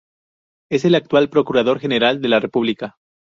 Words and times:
Es 0.71 0.83
el 0.83 0.95
actual 0.95 1.29
Procurador 1.29 1.79
General 1.79 2.21
de 2.23 2.27
la 2.29 2.39
República. 2.39 2.97